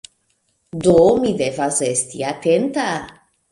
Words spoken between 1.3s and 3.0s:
devas esti atenta